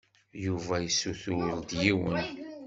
Yuba 0.45 0.75
yessuter-d 0.83 1.69
yiwen. 1.81 2.25